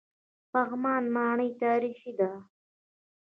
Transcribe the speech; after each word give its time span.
پغمان 0.51 1.03
ماڼۍ 1.15 1.49
تاریخي 1.61 2.11
ده؟ 2.19 2.31